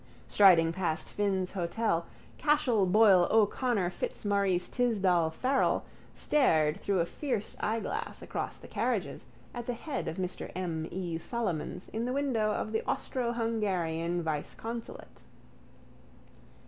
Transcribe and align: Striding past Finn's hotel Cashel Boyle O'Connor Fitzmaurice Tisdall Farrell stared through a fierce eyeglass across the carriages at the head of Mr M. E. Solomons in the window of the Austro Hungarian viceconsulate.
Striding 0.25 0.73
past 0.73 1.09
Finn's 1.09 1.51
hotel 1.51 2.07
Cashel 2.39 2.87
Boyle 2.87 3.27
O'Connor 3.29 3.91
Fitzmaurice 3.91 4.67
Tisdall 4.67 5.29
Farrell 5.29 5.85
stared 6.15 6.79
through 6.81 7.01
a 7.01 7.05
fierce 7.05 7.55
eyeglass 7.59 8.23
across 8.23 8.57
the 8.57 8.67
carriages 8.67 9.27
at 9.53 9.67
the 9.67 9.75
head 9.75 10.07
of 10.07 10.17
Mr 10.17 10.51
M. 10.55 10.87
E. 10.89 11.19
Solomons 11.19 11.87
in 11.89 12.05
the 12.05 12.13
window 12.13 12.51
of 12.51 12.71
the 12.71 12.81
Austro 12.89 13.31
Hungarian 13.31 14.23
viceconsulate. 14.23 15.21